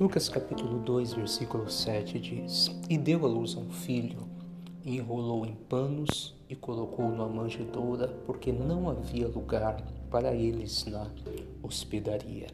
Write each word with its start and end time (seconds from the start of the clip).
Lucas 0.00 0.28
capítulo 0.28 0.78
2, 0.78 1.14
versículo 1.14 1.68
7 1.68 2.20
diz: 2.20 2.70
E 2.88 2.96
deu 2.96 3.26
à 3.26 3.28
luz 3.28 3.56
um 3.56 3.68
filho, 3.68 4.28
e 4.84 4.96
enrolou 4.96 5.44
em 5.44 5.56
panos 5.68 6.36
e 6.48 6.54
colocou 6.54 7.08
numa 7.08 7.26
manjedoura, 7.26 8.06
porque 8.24 8.52
não 8.52 8.88
havia 8.88 9.26
lugar 9.26 9.82
para 10.08 10.32
eles 10.32 10.84
na 10.86 11.08
hospedaria. 11.64 12.46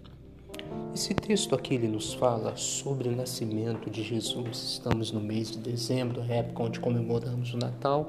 Esse 0.95 1.13
texto 1.13 1.55
aqui 1.55 1.75
ele 1.75 1.87
nos 1.87 2.15
fala 2.15 2.57
sobre 2.57 3.11
o 3.11 3.15
nascimento 3.15 3.91
de 3.91 4.03
Jesus. 4.03 4.57
Estamos 4.57 5.13
no 5.13 5.21
mês 5.21 5.51
de 5.51 5.59
dezembro, 5.59 6.23
época 6.23 6.63
onde 6.63 6.81
comemoramos 6.81 7.53
o 7.53 7.59
Natal 7.59 8.09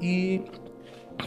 e 0.00 0.42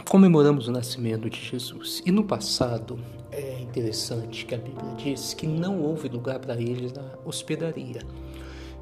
comemoramos 0.08 0.68
o 0.68 0.72
nascimento 0.72 1.28
de 1.28 1.38
Jesus. 1.40 2.02
E 2.04 2.10
no 2.10 2.24
passado, 2.24 2.98
é 3.30 3.60
interessante 3.60 4.44
que 4.44 4.54
a 4.54 4.58
Bíblia 4.58 4.94
diz 4.96 5.34
que 5.34 5.46
não 5.46 5.80
houve 5.80 6.08
lugar 6.08 6.38
para 6.38 6.60
eles 6.60 6.92
na 6.92 7.14
hospedaria. 7.24 8.00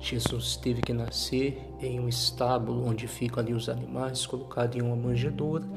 Jesus 0.01 0.57
teve 0.57 0.81
que 0.81 0.93
nascer 0.93 1.61
em 1.81 1.99
um 1.99 2.09
estábulo 2.09 2.87
onde 2.87 3.07
ficam 3.09 3.43
ali 3.43 3.53
os 3.53 3.69
animais, 3.69 4.27
colocado 4.27 4.77
em 4.77 4.83
uma 4.83 4.97
manjedoura, 4.97 5.69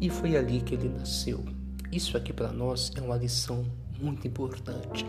e 0.00 0.08
foi 0.08 0.36
ali 0.36 0.60
que 0.60 0.74
ele 0.74 0.88
nasceu. 0.88 1.44
Isso 1.90 2.16
aqui 2.16 2.32
para 2.32 2.52
nós 2.52 2.92
é 2.96 3.00
uma 3.00 3.16
lição 3.16 3.64
muito 4.00 4.26
importante, 4.26 5.04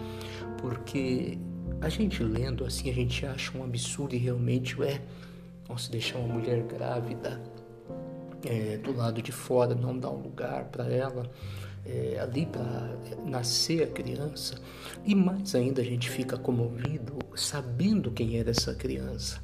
porque 0.60 1.38
a 1.80 1.88
gente 1.88 2.24
lendo 2.24 2.66
assim, 2.66 2.90
a 2.90 2.94
gente 2.94 3.26
acha 3.26 3.58
um 3.58 3.64
absurdo 3.64 4.16
e 4.16 4.18
realmente 4.18 4.82
é. 4.84 5.02
Nossa, 5.70 5.90
deixar 5.92 6.18
uma 6.18 6.34
mulher 6.34 6.64
grávida 6.64 7.42
é, 8.46 8.78
do 8.78 8.96
lado 8.96 9.22
de 9.22 9.32
fora, 9.32 9.76
não 9.76 9.98
dar 9.98 10.12
um 10.12 10.22
lugar 10.22 10.66
para 10.66 10.86
ela 10.92 11.30
é, 11.86 12.20
ali 12.20 12.46
para 12.46 12.96
nascer 13.26 13.84
a 13.84 13.88
criança. 13.88 14.56
E 15.06 15.16
mais 15.16 15.56
ainda 15.56 15.82
a 15.82 15.86
gente 15.86 16.10
fica 16.10 16.38
comovido 16.38 17.18
sabendo 17.36 18.12
quem 18.12 18.38
era 18.38 18.52
essa 18.52 18.74
criança. 18.76 19.42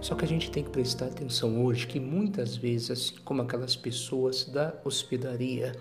Só 0.00 0.14
que 0.14 0.24
a 0.24 0.28
gente 0.28 0.50
tem 0.50 0.62
que 0.62 0.70
prestar 0.70 1.06
atenção 1.06 1.64
hoje 1.64 1.86
que 1.86 1.98
muitas 1.98 2.56
vezes, 2.56 3.10
como 3.24 3.40
aquelas 3.40 3.74
pessoas 3.74 4.44
da 4.44 4.74
hospedaria, 4.84 5.72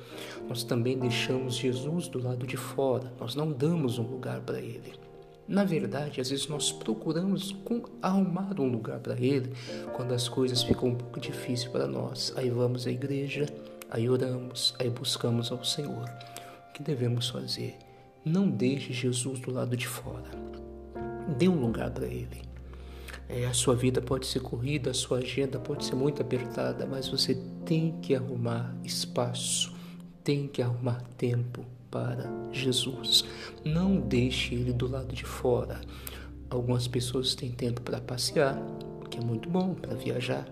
nós 0.48 0.64
também 0.64 0.98
deixamos 0.98 1.56
Jesus 1.56 2.08
do 2.08 2.24
lado 2.24 2.48
de 2.48 2.56
fora, 2.56 3.12
nós 3.20 3.36
não 3.36 3.52
damos 3.52 4.00
um 4.00 4.04
lugar 4.04 4.40
para 4.42 4.60
ele. 4.60 5.07
Na 5.48 5.64
verdade, 5.64 6.20
às 6.20 6.30
vezes 6.30 6.48
nós 6.48 6.74
procuramos 6.74 7.56
arrumar 8.02 8.60
um 8.60 8.68
lugar 8.68 9.00
para 9.00 9.20
Ele 9.20 9.54
quando 9.94 10.14
as 10.14 10.28
coisas 10.28 10.62
ficam 10.62 10.90
um 10.90 10.96
pouco 10.96 11.22
difíceis 11.22 11.72
para 11.72 11.88
nós. 11.88 12.34
Aí 12.36 12.50
vamos 12.50 12.86
à 12.86 12.92
igreja, 12.92 13.46
aí 13.90 14.10
oramos, 14.10 14.76
aí 14.78 14.90
buscamos 14.90 15.50
ao 15.50 15.64
Senhor. 15.64 16.04
O 16.70 16.74
que 16.74 16.84
devemos 16.84 17.30
fazer? 17.30 17.78
Não 18.26 18.50
deixe 18.50 18.92
Jesus 18.92 19.40
do 19.40 19.52
lado 19.52 19.78
de 19.78 19.88
fora. 19.88 20.30
Dê 21.38 21.48
um 21.48 21.60
lugar 21.62 21.92
para 21.92 22.08
Ele. 22.08 22.42
É, 23.30 23.46
a 23.46 23.54
sua 23.54 23.76
vida 23.76 24.02
pode 24.02 24.26
ser 24.28 24.42
corrida, 24.42 24.92
a 24.92 24.94
sua 24.94 25.20
agenda 25.20 25.60
pode 25.60 25.86
ser 25.86 25.96
muito 25.96 26.22
apertada, 26.22 26.86
mas 26.86 27.08
você 27.08 27.36
tem 27.66 28.00
que 28.02 28.16
arrumar 28.16 28.76
espaço, 28.84 29.74
tem 30.24 30.48
que 30.48 30.62
arrumar 30.62 31.02
tempo 31.18 31.66
para 31.90 32.30
Jesus. 32.52 33.26
Não 33.64 34.00
deixe 34.00 34.56
ele 34.56 34.74
do 34.74 34.88
lado 34.88 35.14
de 35.14 35.26
fora. 35.26 35.82
Algumas 36.50 36.88
pessoas 36.88 37.36
têm 37.36 37.52
tempo 37.52 37.82
para 37.82 38.00
passear, 38.00 38.58
que 39.10 39.18
é 39.18 39.22
muito 39.22 39.50
bom, 39.50 39.74
para 39.74 39.96
viajar, 39.96 40.48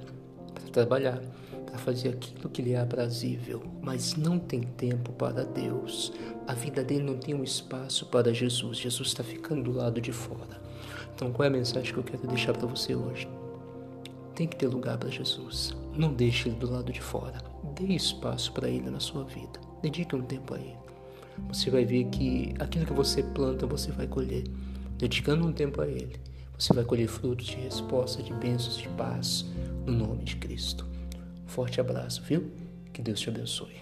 para 0.53 0.63
trabalhar, 0.71 1.21
para 1.65 1.77
fazer 1.77 2.09
aquilo 2.09 2.49
que 2.49 2.61
lhe 2.61 2.73
é 2.73 2.79
aprazível, 2.79 3.63
mas 3.81 4.15
não 4.15 4.37
tem 4.37 4.61
tempo 4.61 5.13
para 5.13 5.45
Deus. 5.45 6.11
A 6.47 6.53
vida 6.53 6.83
dele 6.83 7.03
não 7.03 7.17
tem 7.17 7.33
um 7.33 7.43
espaço 7.43 8.05
para 8.07 8.33
Jesus. 8.33 8.77
Jesus 8.77 9.09
está 9.09 9.23
ficando 9.23 9.63
do 9.63 9.77
lado 9.77 10.01
de 10.01 10.11
fora. 10.11 10.61
Então, 11.13 11.31
qual 11.31 11.45
é 11.45 11.47
a 11.47 11.51
mensagem 11.51 11.93
que 11.93 11.99
eu 11.99 12.03
quero 12.03 12.27
deixar 12.27 12.53
para 12.53 12.67
você 12.67 12.93
hoje? 12.93 13.27
Tem 14.35 14.47
que 14.47 14.57
ter 14.57 14.67
lugar 14.67 14.97
para 14.97 15.09
Jesus. 15.09 15.73
Não 15.95 16.13
deixe 16.13 16.49
ele 16.49 16.57
do 16.57 16.69
lado 16.69 16.91
de 16.91 17.01
fora. 17.01 17.41
Dê 17.73 17.93
espaço 17.93 18.51
para 18.51 18.69
ele 18.69 18.89
na 18.89 18.99
sua 18.99 19.23
vida. 19.23 19.59
Dedique 19.81 20.13
um 20.13 20.21
tempo 20.21 20.53
a 20.53 20.59
ele 20.59 20.85
você 21.47 21.69
vai 21.69 21.85
ver 21.85 22.05
que 22.05 22.53
aquilo 22.59 22.85
que 22.85 22.93
você 22.93 23.23
planta, 23.23 23.65
você 23.65 23.91
vai 23.91 24.07
colher. 24.07 24.43
Dedicando 24.97 25.45
um 25.45 25.51
tempo 25.51 25.81
a 25.81 25.87
Ele, 25.87 26.15
você 26.57 26.73
vai 26.73 26.85
colher 26.85 27.07
frutos 27.07 27.47
de 27.47 27.57
resposta, 27.57 28.23
de 28.23 28.33
bênçãos, 28.33 28.77
de 28.77 28.87
paz, 28.89 29.45
no 29.85 29.93
nome 29.93 30.23
de 30.23 30.37
Cristo. 30.37 30.85
Um 31.45 31.47
forte 31.47 31.81
abraço, 31.81 32.23
viu? 32.23 32.51
Que 32.93 33.01
Deus 33.01 33.19
te 33.19 33.29
abençoe. 33.29 33.75